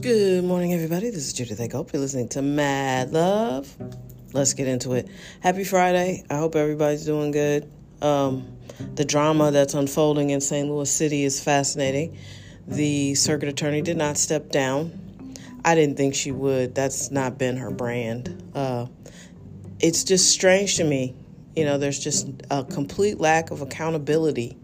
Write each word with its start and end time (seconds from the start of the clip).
Good 0.00 0.44
morning, 0.44 0.72
everybody. 0.72 1.10
This 1.10 1.26
is 1.26 1.34
Judith 1.34 1.72
Hope. 1.72 1.92
You're 1.92 2.00
listening 2.00 2.28
to 2.28 2.40
Mad 2.40 3.12
Love. 3.12 3.76
Let's 4.32 4.54
get 4.54 4.66
into 4.66 4.94
it. 4.94 5.10
Happy 5.40 5.62
Friday. 5.62 6.24
I 6.30 6.38
hope 6.38 6.56
everybody's 6.56 7.04
doing 7.04 7.32
good. 7.32 7.70
Um, 8.00 8.56
the 8.94 9.04
drama 9.04 9.50
that's 9.50 9.74
unfolding 9.74 10.30
in 10.30 10.40
St. 10.40 10.66
Louis 10.66 10.90
City 10.90 11.22
is 11.22 11.44
fascinating. 11.44 12.16
The 12.66 13.14
circuit 13.14 13.50
attorney 13.50 13.82
did 13.82 13.98
not 13.98 14.16
step 14.16 14.48
down. 14.48 15.34
I 15.66 15.74
didn't 15.74 15.98
think 15.98 16.14
she 16.14 16.32
would. 16.32 16.74
That's 16.74 17.10
not 17.10 17.36
been 17.36 17.58
her 17.58 17.70
brand. 17.70 18.50
Uh, 18.54 18.86
it's 19.80 20.02
just 20.02 20.30
strange 20.30 20.76
to 20.76 20.84
me. 20.84 21.14
You 21.54 21.66
know, 21.66 21.76
there's 21.76 21.98
just 21.98 22.26
a 22.50 22.64
complete 22.64 23.20
lack 23.20 23.50
of 23.50 23.60
accountability. 23.60 24.56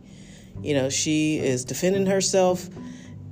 You 0.62 0.72
know, 0.72 0.88
she 0.88 1.38
is 1.38 1.66
defending 1.66 2.06
herself 2.06 2.70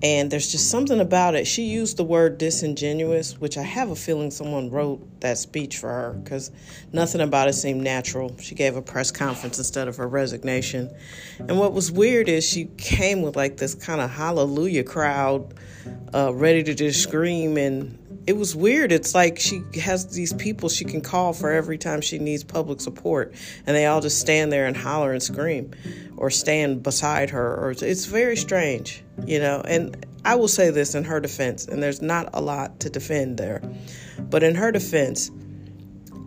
and 0.02 0.30
there's 0.30 0.50
just 0.50 0.70
something 0.70 1.00
about 1.00 1.34
it. 1.34 1.46
She 1.46 1.64
used 1.64 1.96
the 1.96 2.04
word 2.04 2.36
disingenuous, 2.38 3.40
which 3.40 3.56
I 3.56 3.62
have 3.62 3.90
a 3.90 3.96
feeling 3.96 4.30
someone 4.30 4.70
wrote 4.70 5.20
that 5.20 5.38
speech 5.38 5.78
for 5.78 5.88
her 5.88 6.12
because 6.12 6.50
nothing 6.92 7.20
about 7.20 7.48
it 7.48 7.54
seemed 7.54 7.82
natural. 7.82 8.36
She 8.38 8.54
gave 8.54 8.76
a 8.76 8.82
press 8.82 9.10
conference 9.10 9.58
instead 9.58 9.88
of 9.88 9.96
her 9.96 10.08
resignation. 10.08 10.94
And 11.38 11.58
what 11.58 11.72
was 11.72 11.90
weird 11.90 12.28
is 12.28 12.46
she 12.46 12.66
came 12.76 13.22
with 13.22 13.36
like 13.36 13.56
this 13.56 13.74
kind 13.74 14.00
of 14.00 14.10
hallelujah 14.10 14.84
crowd 14.84 15.54
uh, 16.12 16.34
ready 16.34 16.62
to 16.64 16.74
just 16.74 17.02
scream. 17.02 17.56
And 17.56 17.98
it 18.26 18.36
was 18.36 18.54
weird. 18.54 18.92
It's 18.92 19.14
like 19.14 19.38
she 19.38 19.62
has 19.82 20.08
these 20.14 20.32
people 20.34 20.68
she 20.68 20.84
can 20.84 21.00
call 21.02 21.32
for 21.32 21.50
every 21.50 21.78
time 21.78 22.00
she 22.00 22.18
needs 22.18 22.42
public 22.42 22.80
support. 22.80 23.32
And 23.66 23.76
they 23.76 23.86
all 23.86 24.00
just 24.00 24.20
stand 24.20 24.52
there 24.52 24.66
and 24.66 24.76
holler 24.76 25.12
and 25.12 25.22
scream 25.22 25.70
or 26.16 26.30
stand 26.30 26.82
beside 26.82 27.30
her. 27.30 27.54
Or 27.54 27.70
It's 27.70 28.06
very 28.06 28.36
strange 28.36 29.03
you 29.26 29.38
know 29.38 29.62
and 29.66 30.06
i 30.24 30.34
will 30.34 30.48
say 30.48 30.70
this 30.70 30.94
in 30.94 31.04
her 31.04 31.20
defense 31.20 31.66
and 31.66 31.82
there's 31.82 32.02
not 32.02 32.28
a 32.32 32.40
lot 32.40 32.78
to 32.80 32.90
defend 32.90 33.36
there 33.38 33.62
but 34.30 34.42
in 34.42 34.54
her 34.54 34.72
defense 34.72 35.30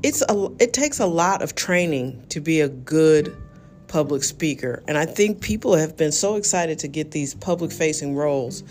it's 0.03 0.21
a 0.30 0.49
it 0.59 0.73
takes 0.73 0.99
a 0.99 1.05
lot 1.05 1.41
of 1.41 1.55
training 1.55 2.23
to 2.30 2.39
be 2.39 2.61
a 2.61 2.69
good 2.69 3.35
public 3.88 4.23
speaker 4.23 4.83
and 4.88 4.97
i 4.97 5.05
think 5.05 5.41
people 5.41 5.75
have 5.75 5.97
been 5.97 6.11
so 6.11 6.35
excited 6.35 6.80
to 6.80 6.88
get 6.88 7.11
these 7.11 7.33
public 7.35 7.71
facing 7.71 8.15
roles 8.15 8.63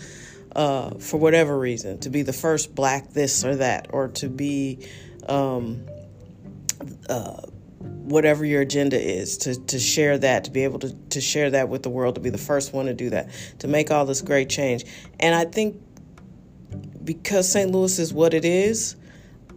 uh, 0.55 0.89
for 0.95 1.17
whatever 1.17 1.57
reason 1.59 1.99
to 1.99 2.09
be 2.09 2.23
the 2.23 2.33
first 2.33 2.73
black 2.73 3.11
this 3.11 3.43
or 3.43 3.55
that 3.55 3.87
or 3.91 4.07
to 4.07 4.27
be 4.27 4.79
um, 5.27 5.85
uh, 7.09 7.41
whatever 7.79 8.45
your 8.45 8.61
agenda 8.61 8.99
is 8.99 9.37
to, 9.37 9.55
to 9.65 9.79
share 9.79 10.17
that 10.17 10.45
to 10.45 10.51
be 10.51 10.63
able 10.63 10.79
to, 10.79 10.93
to 11.09 11.21
share 11.21 11.49
that 11.51 11.69
with 11.69 11.83
the 11.83 11.89
world 11.89 12.15
to 12.15 12.21
be 12.21 12.29
the 12.29 12.37
first 12.37 12.73
one 12.73 12.85
to 12.85 12.93
do 12.93 13.09
that 13.09 13.29
to 13.59 13.67
make 13.67 13.91
all 13.91 14.05
this 14.05 14.21
great 14.21 14.49
change. 14.49 14.85
And 15.19 15.35
i 15.35 15.45
think 15.45 15.81
because 17.03 17.51
st 17.51 17.71
louis 17.71 17.99
is 17.99 18.13
what 18.13 18.33
it 18.33 18.43
is 18.43 18.95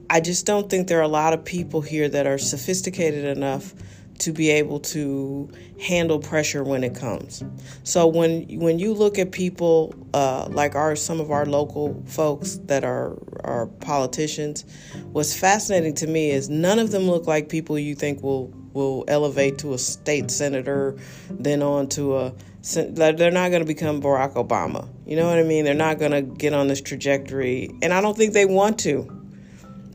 i 0.09 0.21
just 0.21 0.47
don't 0.47 0.71
think 0.71 0.87
there 0.89 0.99
are 0.99 1.03
a 1.03 1.09
lot 1.09 1.33
of 1.33 1.45
people 1.45 1.81
here 1.81 2.09
that 2.09 2.27
are 2.27 2.39
sophisticated 2.39 3.25
enough 3.25 3.75
to 4.21 4.33
be 4.33 4.51
able 4.51 4.81
to 4.81 5.51
handle 5.81 6.19
pressure 6.19 6.63
when 6.63 6.85
it 6.85 6.95
comes. 6.95 7.43
So 7.83 8.07
when 8.07 8.47
when 8.59 8.79
you 8.79 8.95
look 8.95 9.19
at 9.19 9.33
people 9.33 9.95
uh, 10.15 10.49
like 10.51 10.75
our 10.75 10.95
some 10.97 11.21
of 11.21 11.31
our 11.31 11.47
local 11.47 12.03
folks 12.07 12.57
that 12.65 12.85
are 12.85 13.17
are 13.45 13.67
politicians, 13.67 14.65
what's 15.13 15.35
fascinating 15.35 15.95
to 15.95 16.07
me 16.07 16.31
is 16.31 16.49
none 16.49 16.79
of 16.79 16.91
them 16.91 17.05
look 17.05 17.27
like 17.27 17.49
people 17.49 17.79
you 17.79 17.95
think 17.95 18.23
will 18.23 18.53
will 18.73 19.05
elevate 19.09 19.59
to 19.59 19.75
a 19.75 19.79
state 19.79 20.31
senator, 20.31 20.97
then 21.31 21.63
on 21.63 21.89
to 21.89 22.17
a 22.17 22.35
they're 22.75 23.31
not 23.31 23.49
going 23.49 23.63
to 23.63 23.67
become 23.67 24.03
Barack 24.03 24.35
Obama. 24.35 24.87
You 25.07 25.17
know 25.17 25.27
what 25.27 25.39
I 25.39 25.45
mean? 25.45 25.65
They're 25.65 25.73
not 25.73 25.99
going 25.99 26.13
to 26.13 26.21
get 26.21 26.53
on 26.53 26.69
this 26.69 26.83
trajectory, 26.83 27.71
and 27.81 27.93
I 27.93 28.03
don't 28.03 28.17
think 28.17 28.35
they 28.35 28.45
want 28.45 28.79
to. 28.81 29.17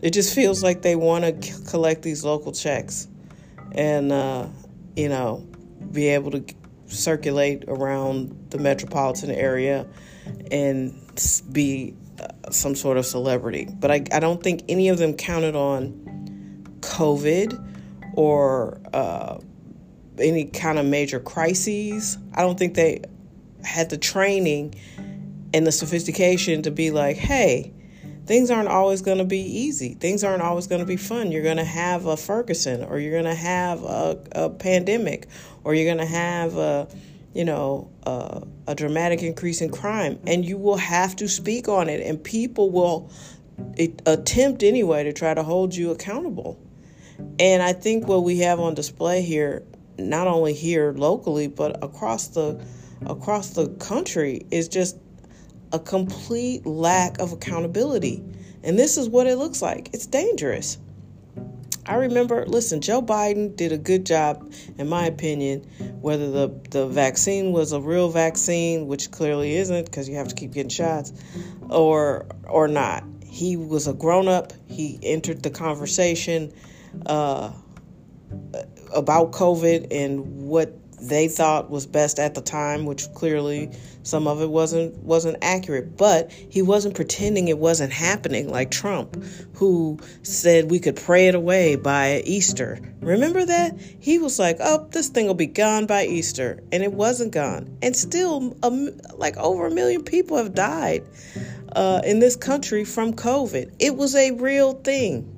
It 0.02 0.12
just 0.12 0.34
feels 0.34 0.64
like 0.64 0.82
they 0.82 0.96
want 0.96 1.44
to 1.44 1.64
collect 1.70 2.02
these 2.02 2.24
local 2.24 2.52
checks 2.52 3.08
and 3.76 4.12
uh, 4.12 4.48
you 4.96 5.10
know 5.10 5.46
be 5.92 6.08
able 6.08 6.32
to 6.32 6.44
circulate 6.88 7.66
around 7.68 8.50
the 8.50 8.58
metropolitan 8.58 9.32
area 9.32 9.86
and 10.52 10.94
be 11.52 11.96
uh, 12.20 12.52
some 12.52 12.76
sort 12.76 12.98
of 12.98 13.06
celebrity. 13.06 13.68
But 13.80 13.92
I, 13.92 14.04
I 14.12 14.20
don't 14.20 14.42
think 14.42 14.64
any 14.70 14.90
of 14.90 14.98
them 14.98 15.14
counted 15.14 15.56
on 15.56 16.78
COVID 16.80 18.14
or 18.16 18.80
uh, 18.94 19.38
any 20.18 20.46
kind 20.46 20.80
of 20.80 20.86
major 20.86 21.20
crises. 21.20 22.18
I 22.34 22.42
don't 22.42 22.58
think 22.58 22.76
they 22.76 23.02
had 23.64 23.90
the 23.90 23.98
training 23.98 24.76
and 25.54 25.66
the 25.66 25.72
sophistication 25.72 26.62
to 26.64 26.72
be 26.72 26.92
like, 26.92 27.18
hey, 27.18 27.74
things 28.26 28.50
aren't 28.52 28.68
always 28.68 29.02
going 29.02 29.20
to 29.20 29.26
be 29.26 29.40
easy. 29.40 29.94
Things 29.94 30.24
aren't 30.24 30.42
always 30.42 30.68
going 30.68 30.82
to 30.82 30.86
be 30.86 30.98
fun. 30.98 31.32
You're 31.32 31.44
going 31.44 31.58
to 31.58 31.64
have 31.64 32.06
a 32.06 32.18
Ferguson, 32.18 32.84
or 32.84 33.00
you're 33.00 33.12
going 33.12 33.26
to 33.26 33.36
have 33.36 33.84
a, 33.84 34.20
a 34.34 34.50
pandemic, 34.50 35.28
or 35.64 35.74
you're 35.74 35.86
going 35.86 36.06
to 36.06 36.12
have 36.12 36.58
a, 36.58 36.88
you 37.34 37.46
know, 37.46 37.90
a, 38.04 38.44
a 38.68 38.76
dramatic 38.76 39.22
increase 39.22 39.62
in 39.62 39.70
crime, 39.70 40.20
and 40.26 40.46
you 40.46 40.58
will 40.58 40.78
have 40.78 41.16
to 41.18 41.28
speak 41.28 41.68
on 41.68 41.90
it, 41.90 42.02
and 42.02 42.24
people 42.24 42.72
will 42.72 43.12
attempt 44.06 44.64
anyway 44.64 45.04
to 45.04 45.14
try 45.14 45.34
to 45.34 45.44
hold 45.44 45.76
you 45.76 45.92
accountable. 45.92 46.60
And 47.40 47.64
I 47.64 47.74
think 47.74 48.08
what 48.08 48.24
we 48.24 48.40
have 48.40 48.60
on 48.60 48.74
display 48.74 49.22
here, 49.22 49.64
not 49.98 50.28
only 50.28 50.54
here 50.54 50.92
locally, 50.92 51.48
but 51.48 51.82
across 51.84 52.28
the 52.30 52.62
across 53.06 53.52
the 53.52 53.68
country, 53.76 54.46
is 54.52 54.68
just 54.68 54.98
a 55.76 55.80
complete 55.80 56.66
lack 56.66 57.20
of 57.20 57.34
accountability. 57.34 58.24
And 58.64 58.80
this 58.80 58.98
is 58.98 59.10
what 59.10 59.28
it 59.28 59.36
looks 59.36 59.62
like. 59.62 59.90
It's 59.94 60.06
dangerous. 60.06 60.78
I 61.86 61.96
remember, 61.96 62.46
listen, 62.48 62.80
Joe 62.80 63.02
Biden 63.02 63.56
did 63.56 63.74
a 63.74 63.78
good 63.78 64.06
job, 64.06 64.54
in 64.78 64.88
my 64.88 65.06
opinion, 65.06 65.60
whether 66.00 66.32
the, 66.32 66.48
the 66.72 66.88
vaccine 66.88 67.52
was 67.52 67.74
a 67.74 67.82
real 67.82 68.10
vaccine, 68.10 68.88
which 68.88 69.12
clearly 69.12 69.54
isn't 69.56 69.86
because 69.86 70.08
you 70.08 70.16
have 70.16 70.30
to 70.30 70.36
keep 70.36 70.54
getting 70.54 70.70
shots, 70.70 71.14
or 71.70 72.26
or 72.46 72.68
not. 72.68 73.04
He 73.24 73.58
was 73.58 73.88
a 73.88 73.94
grown 73.94 74.28
up. 74.28 74.54
He 74.68 74.98
entered 75.04 75.44
the 75.44 75.52
conversation 75.52 76.54
uh, 77.06 77.52
about 78.96 79.34
COVID 79.34 79.88
and 79.92 80.48
what 80.48 80.85
they 81.08 81.28
thought 81.28 81.70
was 81.70 81.86
best 81.86 82.20
at 82.20 82.36
the 82.36 82.42
time, 82.42 82.86
which 82.86 83.12
clearly 83.14 83.72
some 84.04 84.28
of 84.28 84.42
it 84.42 84.50
wasn't 84.50 84.96
wasn't 84.98 85.38
accurate. 85.42 85.98
But 85.98 86.32
he 86.32 86.62
wasn't 86.62 86.96
pretending 86.96 87.48
it 87.48 87.58
wasn't 87.58 87.94
happening 87.94 88.50
like 88.50 88.72
Trump, 88.72 89.24
who 89.56 90.00
said 90.24 90.70
we 90.70 90.80
could 90.80 90.96
pray 90.96 91.28
it 91.28 91.36
away 91.36 91.76
by 91.76 92.22
Easter. 92.26 92.80
Remember 93.02 93.46
that? 93.46 93.80
He 94.00 94.20
was 94.20 94.40
like, 94.40 94.58
"Oh, 94.60 94.88
this 94.92 95.10
thing 95.10 95.28
will 95.28 95.34
be 95.34 95.48
gone 95.48 95.86
by 95.86 96.06
Easter," 96.06 96.62
and 96.72 96.84
it 96.84 96.94
wasn't 96.94 97.32
gone. 97.32 97.78
And 97.82 97.96
still, 97.96 98.56
um, 98.64 98.90
like 99.16 99.38
over 99.38 99.68
a 99.68 99.72
million 99.72 100.04
people 100.04 100.38
have 100.38 100.54
died 100.54 101.04
uh, 101.76 102.02
in 102.04 102.20
this 102.20 102.36
country 102.36 102.86
from 102.86 103.14
COVID. 103.14 103.74
It 103.80 103.96
was 103.96 104.16
a 104.16 104.32
real 104.32 104.74
thing. 104.74 105.32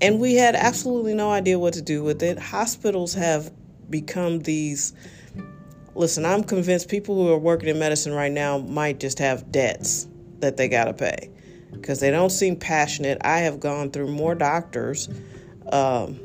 And 0.00 0.20
we 0.20 0.34
had 0.34 0.54
absolutely 0.54 1.14
no 1.14 1.30
idea 1.30 1.58
what 1.58 1.74
to 1.74 1.82
do 1.82 2.02
with 2.02 2.22
it. 2.22 2.38
Hospitals 2.38 3.14
have 3.14 3.50
become 3.90 4.40
these 4.40 4.92
listen 5.94 6.24
i'm 6.24 6.44
convinced 6.44 6.88
people 6.88 7.14
who 7.14 7.32
are 7.32 7.38
working 7.38 7.68
in 7.68 7.78
medicine 7.78 8.12
right 8.12 8.32
now 8.32 8.58
might 8.58 9.00
just 9.00 9.18
have 9.18 9.50
debts 9.50 10.08
that 10.40 10.56
they 10.56 10.68
got 10.68 10.84
to 10.84 10.94
pay. 10.94 11.30
Because 11.72 12.00
they 12.00 12.10
don't 12.10 12.30
seem 12.30 12.56
passionate. 12.56 13.18
I 13.22 13.38
have 13.40 13.60
gone 13.60 13.90
through 13.90 14.08
more 14.08 14.34
doctors 14.34 15.08
um, 15.72 16.18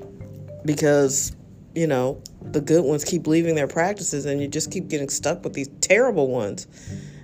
because 0.65 1.35
you 1.73 1.87
know 1.87 2.21
the 2.41 2.61
good 2.61 2.83
ones 2.83 3.03
keep 3.03 3.27
leaving 3.27 3.55
their 3.55 3.67
practices 3.67 4.25
and 4.25 4.41
you 4.41 4.47
just 4.47 4.71
keep 4.71 4.87
getting 4.87 5.09
stuck 5.09 5.43
with 5.43 5.53
these 5.53 5.69
terrible 5.81 6.27
ones. 6.27 6.67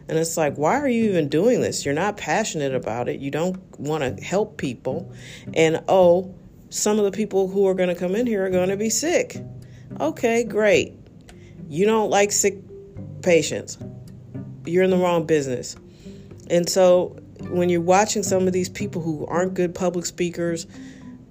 And 0.10 0.18
it's 0.18 0.38
like 0.38 0.58
why 0.58 0.80
are 0.80 0.88
you 0.88 1.10
even 1.10 1.30
doing 1.30 1.62
this? 1.62 1.86
You're 1.86 1.94
not 1.94 2.18
passionate 2.18 2.74
about 2.74 3.08
it. 3.08 3.20
You 3.20 3.32
don't 3.32 3.58
want 3.80 4.04
to 4.04 4.24
help 4.24 4.58
people. 4.58 5.12
And 5.54 5.84
oh 5.88 6.34
some 6.70 7.00
of 7.00 7.06
the 7.06 7.12
people 7.12 7.48
who 7.48 7.66
are 7.66 7.74
going 7.74 7.88
to 7.88 7.96
come 7.96 8.14
in 8.14 8.28
here 8.28 8.46
are 8.46 8.50
going 8.50 8.68
to 8.68 8.76
be 8.76 8.90
sick 8.90 9.38
Okay, 10.00 10.44
great. 10.44 10.94
You 11.70 11.86
don't 11.86 12.10
like 12.10 12.32
sick 12.32 12.58
patients. 13.22 13.78
You're 14.66 14.84
in 14.84 14.90
the 14.90 14.98
wrong 14.98 15.26
business. 15.26 15.76
And 16.50 16.70
so 16.70 17.18
when 17.50 17.70
you're 17.70 17.82
watching 17.82 18.24
some 18.24 18.48
of 18.48 18.54
these 18.54 18.70
people 18.70 19.02
who 19.02 19.26
aren't 19.26 19.54
good 19.54 19.74
public 19.74 20.06
speakers, 20.06 20.68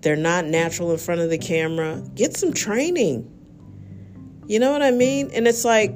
they're 0.03 0.17
not 0.17 0.45
natural 0.45 0.93
in 0.93 0.99
front 0.99 1.21
of 1.21 1.31
the 1.31 1.39
camera, 1.39 2.03
get 2.15 2.37
some 2.37 2.53
training. 2.53 3.31
You 4.47 4.61
know 4.61 4.73
what 4.73 4.83
I 4.83 4.91
mean? 4.91 5.31
And 5.33 5.49
it's 5.49 5.65
like 5.65 5.95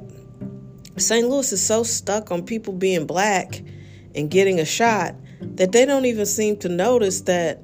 St. 0.97 1.29
Louis 1.29 1.53
is 1.53 1.65
so 1.65 1.83
stuck 1.83 2.31
on 2.31 2.45
people 2.45 2.73
being 2.73 3.07
black 3.07 3.62
and 4.15 4.31
getting 4.31 4.59
a 4.59 4.65
shot 4.65 5.15
that 5.41 5.73
they 5.73 5.87
don't 5.87 6.05
even 6.05 6.27
seem 6.27 6.57
to 6.59 6.69
notice 6.69 7.23
that 7.23 7.62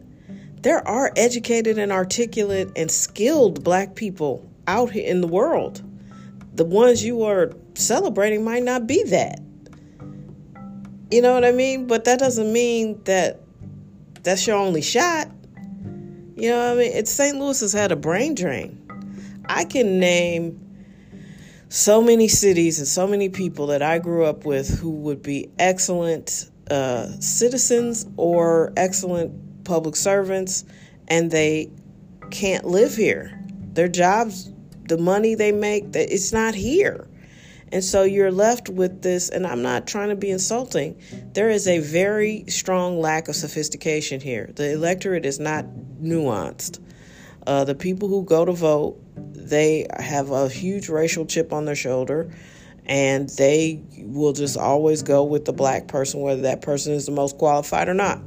there 0.63 0.87
are 0.87 1.13
educated 1.17 1.79
and 1.79 1.93
articulate 1.93 2.71
and 2.77 2.91
skilled 2.91 3.63
black 3.63 3.95
people 3.95 4.46
out 4.67 4.91
here 4.91 5.07
in 5.07 5.21
the 5.21 5.27
world. 5.27 5.83
The 6.55 6.65
ones 6.65 7.05
you 7.05 7.23
are 7.23 7.53
celebrating 7.75 8.45
might 8.45 8.63
not 8.63 8.87
be 8.87 9.03
that. 9.05 9.41
You 11.11 11.23
know 11.23 11.35
what 11.35 11.45
I 11.45 11.53
mean? 11.53 11.87
But 11.87 12.05
that 12.05 12.19
doesn't 12.19 12.53
mean 12.53 13.01
that 13.05 13.41
that's 14.23 14.47
your 14.47 14.57
only 14.57 14.83
shot. 14.83 15.29
You 16.37 16.51
know 16.51 16.59
what 16.59 16.79
I 16.79 16.81
mean? 16.81 16.93
It's 16.93 17.11
St. 17.11 17.39
Louis 17.39 17.61
has 17.61 17.73
had 17.73 17.93
a 17.93 17.97
brain 17.97 18.35
drain. 18.35 18.83
I 19.49 19.65
can 19.65 20.01
name 20.01 20.61
so 21.69 22.01
many 22.03 22.29
cities 22.29 22.79
and 22.79 22.89
so 22.89 23.07
many 23.07 23.29
people 23.29 23.69
that 23.69 23.83
I 23.83 23.99
grew 23.99 24.25
up 24.25 24.45
with 24.45 24.79
who 24.79 24.91
would 24.91 25.23
be 25.23 25.51
excellent 25.59 26.51
uh, 26.71 27.07
citizens 27.21 28.07
or 28.17 28.73
excellent 28.77 29.65
public 29.65 29.97
servants, 29.97 30.65
and 31.09 31.31
they 31.31 31.71
can't 32.31 32.65
live 32.65 32.95
here. 32.97 33.39
Their 33.73 33.89
jobs, 33.89 34.51
the 34.89 34.99
money 34.99 35.35
they 35.35 35.53
make, 35.53 35.93
that 35.93 36.13
it's 36.13 36.33
not 36.33 36.55
here. 36.55 37.07
And 37.73 37.83
so 37.83 38.05
you're 38.05 38.31
left 38.31 38.69
with 38.69 39.03
this, 39.03 39.29
and 39.29 39.47
I'm 39.47 39.63
not 39.63 39.87
trying 39.87 40.11
to 40.11 40.17
be 40.17 40.31
insulting. 40.31 41.01
There 41.33 41.51
is 41.51 41.67
a 41.67 41.81
very 41.81 42.45
strong 42.49 43.01
lack 43.01 43.29
of 43.29 43.35
sophistication 43.35 44.21
here. 44.21 44.51
The 44.55 44.73
electorate 44.73 45.27
is 45.27 45.41
not 45.41 45.67
nuanced. 46.01 46.79
Uh, 47.47 47.65
the 47.65 47.75
people 47.75 48.09
who 48.09 48.25
go 48.25 48.45
to 48.45 48.53
vote, 48.53 49.01
they 49.17 49.87
have 49.99 50.31
a 50.31 50.49
huge 50.49 50.89
racial 50.89 51.27
chip 51.27 51.53
on 51.53 51.65
their 51.65 51.75
shoulder, 51.75 52.33
and 52.85 53.29
they 53.31 53.83
will 53.99 54.33
just 54.33 54.57
always 54.57 55.03
go 55.03 55.25
with 55.25 55.45
the 55.45 55.53
black 55.53 55.89
person, 55.89 56.21
whether 56.21 56.43
that 56.43 56.63
person 56.63 56.93
is 56.93 57.07
the 57.07 57.13
most 57.13 57.37
qualified 57.37 57.89
or 57.89 57.95
not. 57.95 58.21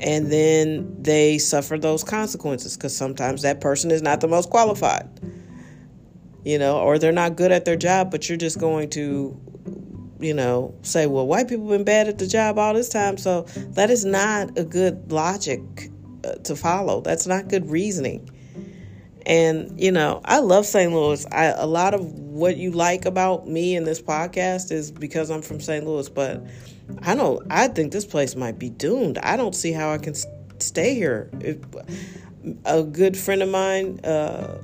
And 0.00 0.30
then 0.30 1.02
they 1.02 1.38
suffer 1.38 1.78
those 1.78 2.04
consequences 2.04 2.76
because 2.76 2.94
sometimes 2.94 3.40
that 3.42 3.62
person 3.62 3.90
is 3.90 4.02
not 4.02 4.20
the 4.20 4.28
most 4.28 4.50
qualified 4.50 5.08
you 6.44 6.58
know, 6.58 6.78
or 6.78 6.98
they're 6.98 7.12
not 7.12 7.36
good 7.36 7.52
at 7.52 7.64
their 7.64 7.76
job, 7.76 8.10
but 8.10 8.28
you're 8.28 8.38
just 8.38 8.58
going 8.58 8.90
to, 8.90 9.38
you 10.20 10.34
know, 10.34 10.74
say, 10.82 11.06
well, 11.06 11.26
white 11.26 11.48
people 11.48 11.68
been 11.68 11.84
bad 11.84 12.06
at 12.08 12.18
the 12.18 12.26
job 12.26 12.58
all 12.58 12.74
this 12.74 12.88
time. 12.88 13.16
So 13.16 13.42
that 13.72 13.90
is 13.90 14.04
not 14.04 14.58
a 14.58 14.64
good 14.64 15.10
logic 15.10 15.90
uh, 16.24 16.34
to 16.44 16.54
follow. 16.54 17.00
That's 17.00 17.26
not 17.26 17.48
good 17.48 17.70
reasoning. 17.70 18.28
And 19.26 19.80
you 19.80 19.90
know, 19.90 20.20
I 20.24 20.40
love 20.40 20.66
St. 20.66 20.92
Louis. 20.92 21.24
I 21.32 21.46
a 21.46 21.66
lot 21.66 21.94
of 21.94 22.12
what 22.12 22.56
you 22.56 22.70
like 22.72 23.06
about 23.06 23.48
me 23.48 23.74
in 23.74 23.84
this 23.84 24.02
podcast 24.02 24.70
is 24.70 24.90
because 24.90 25.30
I'm 25.30 25.40
from 25.40 25.60
St. 25.60 25.86
Louis, 25.86 26.08
but 26.10 26.44
I 27.02 27.14
don't 27.14 27.46
I 27.50 27.68
think 27.68 27.92
this 27.92 28.04
place 28.04 28.36
might 28.36 28.58
be 28.58 28.68
doomed. 28.68 29.18
I 29.18 29.36
don't 29.36 29.54
see 29.54 29.72
how 29.72 29.92
I 29.92 29.98
can 29.98 30.14
stay 30.58 30.94
here. 30.94 31.30
A 32.66 32.82
good 32.82 33.16
friend 33.16 33.42
of 33.42 33.48
mine 33.48 34.00
uh, 34.04 34.58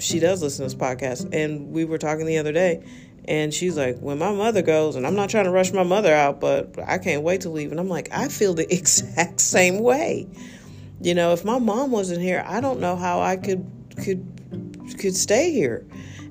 she 0.00 0.18
does 0.18 0.42
listen 0.42 0.68
to 0.68 0.74
this 0.74 0.80
podcast. 0.80 1.34
And 1.34 1.72
we 1.72 1.84
were 1.84 1.98
talking 1.98 2.26
the 2.26 2.38
other 2.38 2.52
day, 2.52 2.82
and 3.26 3.52
she's 3.52 3.76
like, 3.76 3.98
when 3.98 4.18
my 4.18 4.32
mother 4.32 4.62
goes, 4.62 4.96
and 4.96 5.06
I'm 5.06 5.14
not 5.14 5.30
trying 5.30 5.44
to 5.44 5.50
rush 5.50 5.72
my 5.72 5.84
mother 5.84 6.12
out, 6.12 6.40
but 6.40 6.78
I 6.86 6.98
can't 6.98 7.22
wait 7.22 7.42
to 7.42 7.50
leave. 7.50 7.70
And 7.70 7.78
I'm 7.78 7.88
like, 7.88 8.08
I 8.12 8.28
feel 8.28 8.54
the 8.54 8.72
exact 8.74 9.40
same 9.40 9.78
way. 9.78 10.28
You 11.00 11.14
know, 11.14 11.32
if 11.32 11.44
my 11.44 11.58
mom 11.58 11.90
wasn't 11.90 12.20
here, 12.20 12.44
I 12.46 12.60
don't 12.60 12.80
know 12.80 12.96
how 12.96 13.20
I 13.20 13.36
could 13.36 13.64
could 14.02 14.96
could 14.98 15.16
stay 15.16 15.52
here. 15.52 15.86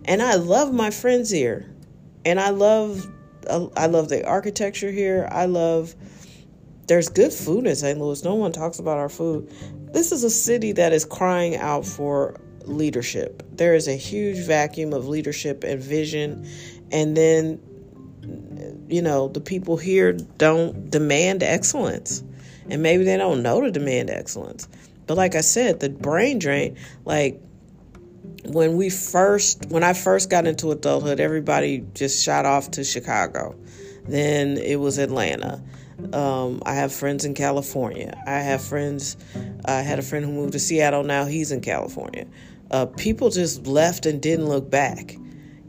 And 0.05 0.21
I 0.21 0.35
love 0.35 0.73
my 0.73 0.91
friends 0.91 1.29
here. 1.29 1.69
And 2.25 2.39
I 2.39 2.49
love 2.49 3.09
I 3.75 3.87
love 3.87 4.09
the 4.09 4.27
architecture 4.27 4.91
here. 4.91 5.27
I 5.31 5.45
love 5.45 5.95
there's 6.87 7.09
good 7.09 7.31
food 7.31 7.65
in 7.65 7.75
St. 7.75 7.99
Louis. 7.99 8.23
No 8.23 8.35
one 8.35 8.51
talks 8.51 8.79
about 8.79 8.97
our 8.97 9.09
food. 9.09 9.49
This 9.93 10.11
is 10.11 10.23
a 10.23 10.29
city 10.29 10.71
that 10.73 10.91
is 10.91 11.05
crying 11.05 11.55
out 11.55 11.85
for 11.85 12.35
leadership. 12.65 13.43
There 13.51 13.73
is 13.75 13.87
a 13.87 13.95
huge 13.95 14.45
vacuum 14.45 14.93
of 14.93 15.07
leadership 15.07 15.63
and 15.63 15.81
vision. 15.81 16.47
And 16.91 17.15
then, 17.15 17.59
you 18.87 19.01
know, 19.01 19.27
the 19.27 19.41
people 19.41 19.77
here 19.77 20.13
don't 20.13 20.89
demand 20.89 21.43
excellence. 21.43 22.23
And 22.69 22.83
maybe 22.83 23.03
they 23.03 23.17
don't 23.17 23.41
know 23.41 23.61
to 23.61 23.71
demand 23.71 24.09
excellence. 24.09 24.67
But 25.07 25.17
like 25.17 25.35
I 25.35 25.41
said, 25.41 25.79
the 25.79 25.89
brain 25.89 26.37
drain, 26.37 26.77
like 27.03 27.41
when 28.45 28.77
we 28.77 28.89
first, 28.89 29.65
when 29.69 29.83
I 29.83 29.93
first 29.93 30.29
got 30.29 30.45
into 30.45 30.71
adulthood, 30.71 31.19
everybody 31.19 31.85
just 31.93 32.23
shot 32.23 32.45
off 32.45 32.71
to 32.71 32.83
Chicago. 32.83 33.55
Then 34.07 34.57
it 34.57 34.75
was 34.75 34.97
Atlanta. 34.97 35.63
Um, 36.13 36.61
I 36.65 36.73
have 36.73 36.93
friends 36.93 37.25
in 37.25 37.33
California. 37.33 38.21
I 38.25 38.39
have 38.39 38.63
friends. 38.63 39.17
I 39.65 39.81
had 39.81 39.99
a 39.99 40.01
friend 40.01 40.25
who 40.25 40.31
moved 40.31 40.53
to 40.53 40.59
Seattle. 40.59 41.03
Now 41.03 41.25
he's 41.25 41.51
in 41.51 41.61
California 41.61 42.25
uh, 42.71 42.85
people 42.85 43.29
just 43.29 43.67
left 43.67 44.05
and 44.05 44.21
didn't 44.21 44.47
look 44.47 44.69
back. 44.69 45.15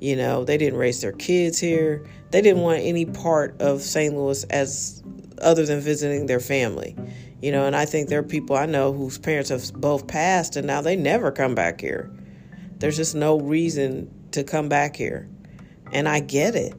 You 0.00 0.16
know, 0.16 0.44
they 0.44 0.56
didn't 0.56 0.78
raise 0.78 1.00
their 1.00 1.12
kids 1.12 1.58
here. 1.58 2.06
They 2.30 2.40
didn't 2.40 2.62
want 2.62 2.80
any 2.80 3.04
part 3.04 3.60
of 3.60 3.82
St. 3.82 4.14
Louis 4.14 4.44
as 4.44 5.02
other 5.40 5.66
than 5.66 5.80
visiting 5.80 6.26
their 6.26 6.40
family. 6.40 6.96
You 7.42 7.52
know, 7.52 7.66
and 7.66 7.74
I 7.74 7.86
think 7.86 8.08
there 8.08 8.18
are 8.18 8.24
people 8.24 8.56
I 8.56 8.66
know 8.66 8.92
whose 8.92 9.18
parents 9.18 9.50
have 9.50 9.72
both 9.74 10.06
passed 10.06 10.56
and 10.56 10.66
now 10.66 10.80
they 10.82 10.96
never 10.96 11.30
come 11.30 11.54
back 11.54 11.80
here. 11.80 12.10
There's 12.78 12.96
just 12.96 13.14
no 13.14 13.40
reason 13.40 14.10
to 14.32 14.44
come 14.44 14.68
back 14.68 14.96
here. 14.96 15.28
And 15.92 16.08
I 16.08 16.20
get 16.20 16.54
it. 16.54 16.74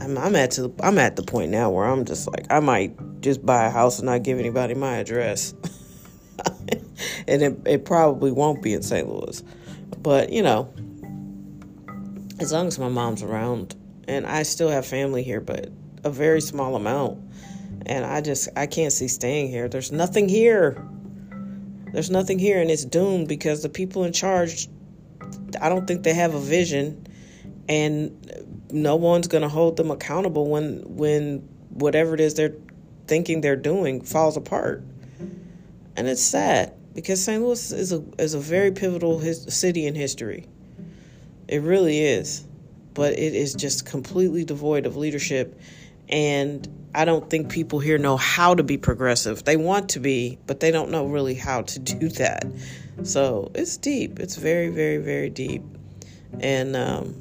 I'm, 0.00 0.18
I'm 0.18 0.36
at 0.36 0.52
to, 0.52 0.74
I'm 0.80 0.98
at 0.98 1.16
the 1.16 1.22
point 1.22 1.50
now 1.50 1.70
where 1.70 1.86
I'm 1.86 2.04
just 2.04 2.26
like 2.28 2.46
I 2.50 2.60
might 2.60 3.20
just 3.20 3.44
buy 3.44 3.66
a 3.66 3.70
house 3.70 3.98
and 3.98 4.06
not 4.06 4.22
give 4.22 4.38
anybody 4.38 4.74
my 4.74 4.96
address. 4.96 5.54
and 7.28 7.42
it, 7.42 7.58
it 7.66 7.84
probably 7.84 8.32
won't 8.32 8.62
be 8.62 8.74
in 8.74 8.82
St. 8.82 9.08
Louis. 9.08 9.42
But, 9.98 10.30
you 10.30 10.42
know, 10.42 10.72
as 12.40 12.52
long 12.52 12.66
as 12.66 12.78
my 12.78 12.88
mom's 12.88 13.22
around, 13.22 13.74
and 14.06 14.26
I 14.26 14.42
still 14.42 14.70
have 14.70 14.86
family 14.86 15.22
here, 15.22 15.40
but 15.40 15.70
a 16.04 16.10
very 16.10 16.40
small 16.40 16.76
amount. 16.76 17.18
And 17.86 18.04
I 18.04 18.20
just, 18.20 18.48
I 18.56 18.66
can't 18.66 18.92
see 18.92 19.08
staying 19.08 19.48
here. 19.48 19.68
There's 19.68 19.92
nothing 19.92 20.28
here. 20.28 20.82
There's 21.92 22.10
nothing 22.10 22.38
here, 22.38 22.60
and 22.60 22.70
it's 22.70 22.84
doomed 22.84 23.28
because 23.28 23.62
the 23.62 23.68
people 23.68 24.04
in 24.04 24.12
charge, 24.12 24.68
I 25.60 25.68
don't 25.68 25.86
think 25.86 26.02
they 26.02 26.14
have 26.14 26.34
a 26.34 26.40
vision, 26.40 27.06
and 27.66 28.57
no 28.70 28.96
one's 28.96 29.28
going 29.28 29.42
to 29.42 29.48
hold 29.48 29.76
them 29.76 29.90
accountable 29.90 30.48
when, 30.48 30.82
when 30.86 31.38
whatever 31.70 32.14
it 32.14 32.20
is 32.20 32.34
they're 32.34 32.54
thinking 33.06 33.40
they're 33.40 33.56
doing 33.56 34.02
falls 34.02 34.36
apart. 34.36 34.82
And 35.96 36.06
it's 36.06 36.22
sad 36.22 36.74
because 36.94 37.24
St. 37.24 37.42
Louis 37.42 37.72
is 37.72 37.92
a 37.92 38.04
is 38.18 38.34
a 38.34 38.38
very 38.38 38.70
pivotal 38.70 39.18
his, 39.18 39.42
city 39.54 39.86
in 39.86 39.94
history. 39.94 40.46
It 41.48 41.62
really 41.62 42.00
is, 42.00 42.44
but 42.94 43.14
it 43.14 43.34
is 43.34 43.54
just 43.54 43.86
completely 43.86 44.44
devoid 44.44 44.86
of 44.86 44.96
leadership, 44.96 45.58
and 46.08 46.68
I 46.94 47.04
don't 47.04 47.28
think 47.28 47.50
people 47.50 47.78
here 47.80 47.98
know 47.98 48.16
how 48.16 48.54
to 48.54 48.62
be 48.62 48.78
progressive. 48.78 49.44
They 49.44 49.56
want 49.56 49.90
to 49.90 50.00
be, 50.00 50.38
but 50.46 50.60
they 50.60 50.70
don't 50.70 50.90
know 50.90 51.06
really 51.06 51.34
how 51.34 51.62
to 51.62 51.78
do 51.78 52.08
that. 52.10 52.46
So 53.02 53.50
it's 53.54 53.76
deep. 53.76 54.20
It's 54.20 54.36
very, 54.36 54.68
very, 54.68 54.98
very 54.98 55.30
deep, 55.30 55.62
and 56.40 56.76
um, 56.76 57.20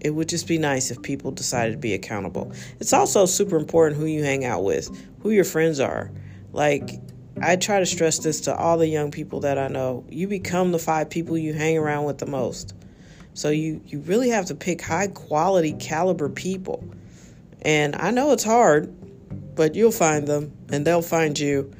it 0.00 0.10
would 0.10 0.28
just 0.28 0.46
be 0.46 0.58
nice 0.58 0.90
if 0.90 1.02
people 1.02 1.30
decided 1.30 1.72
to 1.72 1.78
be 1.78 1.94
accountable. 1.94 2.52
It's 2.80 2.92
also 2.92 3.26
super 3.26 3.56
important 3.56 4.00
who 4.00 4.06
you 4.06 4.22
hang 4.22 4.44
out 4.44 4.64
with, 4.64 4.90
who 5.20 5.30
your 5.30 5.44
friends 5.44 5.80
are. 5.80 6.10
Like 6.52 7.00
I 7.40 7.56
try 7.56 7.78
to 7.80 7.86
stress 7.86 8.18
this 8.18 8.40
to 8.42 8.54
all 8.54 8.78
the 8.78 8.86
young 8.86 9.10
people 9.10 9.40
that 9.40 9.58
I 9.58 9.68
know. 9.68 10.04
You 10.08 10.28
become 10.28 10.72
the 10.72 10.78
five 10.78 11.10
people 11.10 11.36
you 11.36 11.52
hang 11.52 11.78
around 11.78 12.04
with 12.04 12.18
the 12.18 12.26
most. 12.26 12.74
So 13.34 13.50
you 13.50 13.80
you 13.86 14.00
really 14.00 14.30
have 14.30 14.46
to 14.46 14.54
pick 14.54 14.82
high 14.82 15.08
quality 15.08 15.72
caliber 15.74 16.28
people. 16.28 16.84
And 17.62 17.96
I 17.96 18.10
know 18.10 18.32
it's 18.32 18.44
hard, 18.44 18.94
but 19.54 19.74
you'll 19.74 19.90
find 19.90 20.26
them 20.26 20.52
and 20.70 20.86
they'll 20.86 21.02
find 21.02 21.38
you 21.38 21.72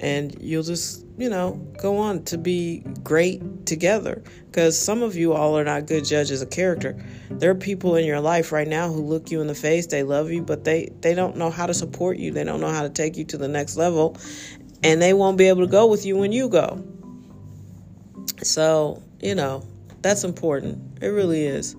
and 0.00 0.36
you'll 0.40 0.62
just, 0.62 1.04
you 1.20 1.28
know, 1.28 1.52
go 1.78 1.98
on 1.98 2.24
to 2.24 2.38
be 2.38 2.82
great 3.04 3.66
together 3.66 4.22
because 4.46 4.76
some 4.76 5.02
of 5.02 5.14
you 5.16 5.34
all 5.34 5.56
are 5.56 5.64
not 5.64 5.86
good 5.86 6.04
judges 6.04 6.40
of 6.40 6.48
character. 6.50 6.96
There 7.30 7.50
are 7.50 7.54
people 7.54 7.94
in 7.96 8.06
your 8.06 8.20
life 8.20 8.52
right 8.52 8.66
now 8.66 8.88
who 8.88 9.02
look 9.02 9.30
you 9.30 9.40
in 9.42 9.46
the 9.46 9.54
face, 9.54 9.86
they 9.86 10.02
love 10.02 10.30
you, 10.30 10.42
but 10.42 10.64
they 10.64 10.90
they 11.02 11.14
don't 11.14 11.36
know 11.36 11.50
how 11.50 11.66
to 11.66 11.74
support 11.74 12.16
you. 12.16 12.32
They 12.32 12.44
don't 12.44 12.60
know 12.60 12.72
how 12.72 12.82
to 12.82 12.88
take 12.88 13.18
you 13.18 13.24
to 13.26 13.36
the 13.36 13.48
next 13.48 13.76
level 13.76 14.16
and 14.82 15.00
they 15.00 15.12
won't 15.12 15.36
be 15.36 15.48
able 15.48 15.60
to 15.60 15.70
go 15.70 15.86
with 15.86 16.06
you 16.06 16.16
when 16.16 16.32
you 16.32 16.48
go. 16.48 16.82
So, 18.42 19.02
you 19.20 19.34
know, 19.34 19.66
that's 20.00 20.24
important. 20.24 21.02
It 21.02 21.08
really 21.08 21.44
is. 21.44 21.74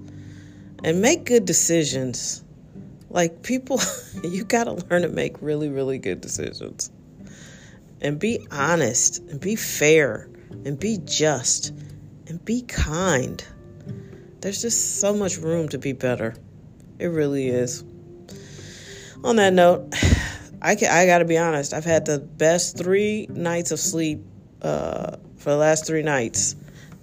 And 0.84 1.02
make 1.02 1.26
good 1.26 1.46
decisions. 1.46 2.44
Like, 3.10 3.44
people, 3.44 3.80
you 4.24 4.44
got 4.44 4.66
to 4.66 4.74
learn 4.74 5.02
to 5.02 5.10
make 5.10 5.42
really, 5.42 5.70
really 5.70 5.98
good 5.98 6.22
decisions. 6.22 6.92
And 8.01 8.20
be 8.20 8.46
honest, 8.51 9.20
and 9.29 9.39
be 9.39 9.55
fair, 9.55 10.29
and 10.65 10.79
be 10.79 11.00
just, 11.05 11.70
and 12.27 12.43
be 12.43 12.63
kind. 12.63 13.43
There's 14.41 14.62
just 14.62 15.00
so 15.00 15.13
much 15.13 15.38
room 15.38 15.70
to 15.70 15.77
be 15.77 15.93
better. 15.93 16.36
It 16.98 17.08
really 17.08 17.48
is. 17.48 17.84
On 19.24 19.36
that 19.36 19.53
note, 19.53 19.93
I 20.62 20.75
can, 20.75 20.91
I 20.91 21.05
got 21.05 21.20
to 21.20 21.25
be 21.25 21.38
honest. 21.38 21.74
I've 21.74 21.86
had 21.86 22.05
the 22.05 22.20
best 22.20 22.77
three 22.77 23.27
nights 23.29 23.72
of 23.72 23.79
sleep 23.79 24.22
uh, 24.62 25.17
for 25.38 25.51
the 25.51 25.58
last 25.58 25.88
three 25.88 26.03
nights 26.03 26.55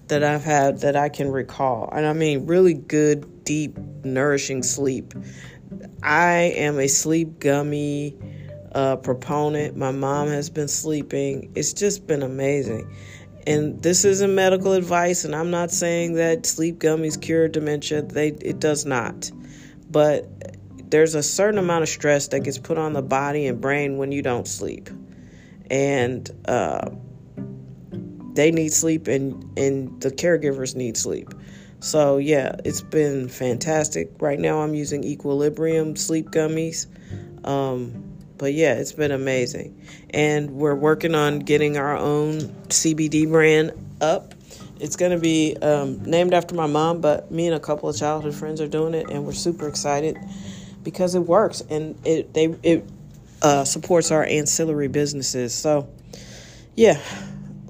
that 0.09 0.23
I've 0.25 0.45
had 0.45 0.81
that 0.81 0.97
I 0.97 1.09
can 1.09 1.31
recall, 1.31 1.89
and 1.93 2.07
I 2.07 2.13
mean 2.13 2.47
really 2.47 2.75
good, 2.75 3.45
deep, 3.45 3.77
nourishing 4.05 4.63
sleep 4.63 5.13
I 6.03 6.53
am 6.57 6.79
a 6.79 6.89
sleep 6.89 7.41
gummy 7.41 8.17
uh, 8.75 8.97
proponent. 8.97 9.77
My 9.77 9.93
mom 9.93 10.29
has 10.29 10.51
been 10.51 10.69
sleeping. 10.69 11.53
It's 11.55 11.73
just 11.73 12.07
been 12.07 12.23
amazing. 12.23 12.91
And 13.47 13.83
this 13.83 14.05
isn't 14.05 14.35
medical 14.35 14.73
advice, 14.73 15.25
and 15.25 15.35
I'm 15.35 15.51
not 15.51 15.71
saying 15.71 16.15
that 16.15 16.45
sleep 16.45 16.79
gummies 16.79 17.21
cure 17.21 17.49
dementia. 17.49 18.03
They 18.03 18.29
it 18.29 18.61
does 18.61 18.85
not. 18.85 19.31
But 19.91 20.29
there's 20.91 21.15
a 21.15 21.23
certain 21.23 21.59
amount 21.59 21.83
of 21.83 21.89
stress 21.89 22.29
that 22.29 22.41
gets 22.41 22.59
put 22.59 22.79
on 22.79 22.93
the 22.93 23.03
body 23.03 23.47
and 23.47 23.61
brain 23.61 23.97
when 23.97 24.13
you 24.13 24.21
don't 24.21 24.47
sleep, 24.47 24.91
and 25.71 26.31
uh, 26.47 26.91
they 28.35 28.51
need 28.51 28.73
sleep, 28.73 29.09
and 29.09 29.59
and 29.59 29.99
the 30.03 30.11
caregivers 30.11 30.77
need 30.77 30.97
sleep. 30.99 31.33
So 31.81 32.19
yeah, 32.19 32.57
it's 32.65 32.83
been 32.83 33.29
fantastic. 33.29 34.11
Right 34.21 34.39
now, 34.39 34.61
I'm 34.61 34.75
using 34.75 35.05
Equilibrium 35.05 35.97
sleep 35.97 36.31
gummies. 36.31 36.87
Um, 37.47 38.18
but 38.39 38.53
yeah, 38.55 38.75
it's 38.75 38.93
been 38.93 39.11
amazing. 39.11 39.81
And 40.11 40.53
we're 40.53 40.75
working 40.75 41.15
on 41.15 41.41
getting 41.41 41.77
our 41.77 41.97
own 41.97 42.41
CBD 42.69 43.29
brand 43.29 43.73
up. 44.01 44.35
It's 44.81 44.97
going 44.97 45.11
to 45.11 45.19
be 45.19 45.57
um, 45.61 46.03
named 46.05 46.33
after 46.33 46.55
my 46.55 46.67
mom, 46.67 47.01
but 47.01 47.31
me 47.31 47.47
and 47.47 47.57
a 47.57 47.61
couple 47.61 47.89
of 47.89 47.97
childhood 47.97 48.35
friends 48.35 48.61
are 48.61 48.69
doing 48.69 48.95
it, 48.95 49.11
and 49.11 49.27
we're 49.27 49.33
super 49.33 49.69
excited 49.69 50.17
because 50.85 51.15
it 51.15 51.21
works 51.21 51.61
and 51.69 51.99
it 52.07 52.33
they 52.33 52.47
it 52.63 52.89
uh, 53.43 53.65
supports 53.65 54.11
our 54.11 54.25
ancillary 54.25 54.89
businesses. 54.89 55.53
So 55.55 55.89
yeah, 56.75 57.01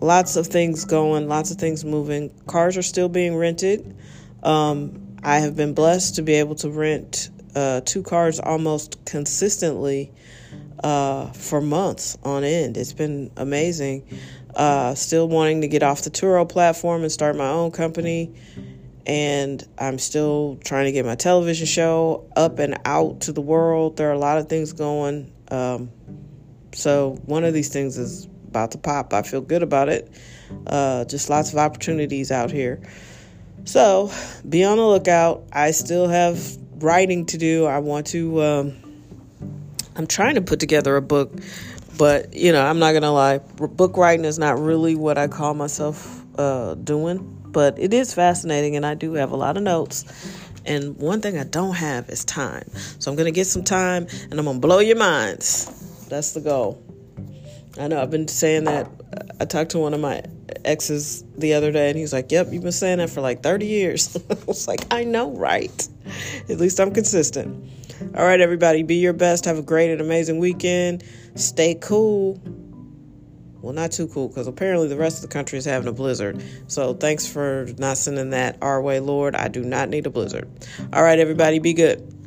lots 0.01 0.37
of 0.37 0.47
things 0.47 0.85
going, 0.85 1.29
lots 1.29 1.51
of 1.51 1.59
things 1.59 1.85
moving. 1.85 2.31
Cars 2.47 2.77
are 2.77 2.83
still 2.83 3.09
being 3.09 3.37
rented. 3.37 3.97
Um, 4.43 5.17
I 5.23 5.39
have 5.39 5.57
been 5.57 5.75
blessed 5.75 6.17
to 6.17 6.23
be 6.23 6.35
able 6.35 6.55
to 6.57 6.71
rent 6.71 7.31
uh, 7.59 7.81
two 7.85 8.05
cars 8.05 8.39
almost 8.39 9.05
consistently 9.05 10.13
uh, 10.85 11.27
for 11.33 11.61
months 11.61 12.17
on 12.23 12.45
end. 12.45 12.77
It's 12.77 12.93
been 12.93 13.33
amazing. 13.37 14.07
Uh, 14.55 14.95
still 14.95 15.29
wanting 15.29 15.63
to 15.63 15.69
get 15.69 15.83
off 15.83 16.03
the 16.03 16.11
Turo 16.11 16.49
platform 16.49 17.03
and 17.03 17.11
start 17.11 17.37
my 17.37 17.49
own 17.49 17.73
company. 17.73 18.33
And 19.07 19.67
I'm 19.77 19.99
still 19.99 20.61
trying 20.65 20.85
to 20.85 20.93
get 20.93 21.05
my 21.05 21.17
television 21.17 21.67
show 21.67 22.31
up 22.37 22.61
and 22.61 22.79
out 22.85 23.23
to 23.23 23.33
the 23.33 23.41
world. 23.41 23.97
There 23.97 24.09
are 24.09 24.13
a 24.13 24.19
lot 24.19 24.39
of 24.39 24.49
things 24.49 24.73
going. 24.73 25.33
Um, 25.51 25.91
so, 26.75 27.19
one 27.25 27.43
of 27.43 27.55
these 27.55 27.71
things 27.71 27.99
is 27.99 28.27
about 28.47 28.71
to 28.73 28.79
pop. 28.79 29.13
I 29.15 29.23
feel 29.23 29.41
good 29.41 29.63
about 29.63 29.89
it. 29.89 30.13
Uh, 30.67 31.07
just 31.07 31.29
lots 31.31 31.53
of 31.53 31.59
opportunities 31.59 32.31
out 32.31 32.53
here. 32.53 32.81
So, 33.65 34.13
be 34.49 34.63
on 34.63 34.77
the 34.77 34.87
lookout. 34.87 35.45
I 35.53 35.71
still 35.71 36.07
have 36.07 36.39
writing 36.79 37.27
to 37.27 37.39
do. 37.39 37.67
I 37.67 37.79
want 37.79 38.07
to. 38.09 38.43
Um, 38.43 38.77
I'm 39.97 40.07
trying 40.07 40.37
to 40.37 40.41
put 40.41 40.61
together 40.61 40.97
a 40.97 41.03
book, 41.03 41.33
but 41.97 42.33
you 42.35 42.53
know, 42.53 42.65
I'm 42.65 42.79
not 42.79 42.93
gonna 42.93 43.13
lie. 43.13 43.39
Book 43.39 43.97
writing 43.97 44.25
is 44.25 44.39
not 44.39 44.59
really 44.59 44.95
what 44.95 45.19
I 45.19 45.29
call 45.29 45.55
myself 45.55 46.25
uh, 46.39 46.75
doing, 46.75 47.37
but 47.47 47.79
it 47.79 47.93
is 47.93 48.15
fascinating, 48.15 48.77
and 48.77 48.87
I 48.87 48.95
do 48.95 49.15
have 49.15 49.33
a 49.33 49.37
lot 49.37 49.57
of 49.57 49.63
notes. 49.63 50.05
And 50.65 50.97
one 50.99 51.21
thing 51.21 51.39
I 51.39 51.45
don't 51.45 51.75
have 51.75 52.11
is 52.11 52.25
time. 52.25 52.69
So 52.99 53.11
I'm 53.11 53.17
gonna 53.17 53.31
get 53.31 53.47
some 53.47 53.65
time, 53.65 54.07
and 54.31 54.39
I'm 54.39 54.45
gonna 54.45 54.61
blow 54.61 54.79
your 54.81 54.97
minds. 54.97 56.07
That's 56.09 56.33
the 56.33 56.41
goal. 56.41 56.83
I 57.79 57.89
know 57.89 58.01
I've 58.01 58.11
been 58.11 58.29
saying 58.29 58.65
that. 58.65 58.89
I 59.41 59.45
talked 59.45 59.71
to 59.73 59.79
one 59.79 59.95
of 59.95 60.01
my 60.01 60.23
exes 60.65 61.25
the 61.37 61.55
other 61.55 61.73
day, 61.73 61.89
and 61.91 61.99
he's 61.99 62.13
like, 62.13 62.31
"Yep, 62.31 62.53
you've 62.53 62.63
been 62.63 62.73
saying 62.73 62.99
that 62.99 63.11
for 63.11 63.21
like 63.21 63.43
30 63.43 63.67
years." 63.67 64.17
I 64.31 64.37
was 64.47 64.69
like, 64.69 64.81
"I 64.91 65.05
know, 65.05 65.31
right? 65.31 65.89
At 66.49 66.59
least 66.59 66.81
I'm 66.81 66.93
consistent." 66.93 67.71
All 68.15 68.25
right, 68.25 68.41
everybody, 68.41 68.83
be 68.83 68.97
your 68.97 69.13
best. 69.13 69.45
Have 69.45 69.59
a 69.59 69.63
great 69.63 69.91
and 69.91 70.01
amazing 70.01 70.39
weekend. 70.39 71.03
Stay 71.35 71.75
cool. 71.75 72.41
Well, 73.61 73.73
not 73.73 73.91
too 73.91 74.07
cool 74.07 74.29
because 74.29 74.47
apparently 74.47 74.87
the 74.87 74.97
rest 74.97 75.17
of 75.17 75.23
the 75.23 75.33
country 75.33 75.59
is 75.59 75.65
having 75.65 75.89
a 75.89 75.93
blizzard. 75.93 76.43
So 76.69 76.95
thanks 76.95 77.27
for 77.27 77.67
not 77.77 77.99
sending 77.99 78.31
that 78.31 78.57
our 78.63 78.81
way, 78.81 79.01
Lord. 79.01 79.35
I 79.35 79.49
do 79.49 79.63
not 79.63 79.89
need 79.89 80.07
a 80.07 80.11
blizzard. 80.11 80.49
All 80.93 81.03
right, 81.03 81.19
everybody, 81.19 81.59
be 81.59 81.75
good. 81.75 82.18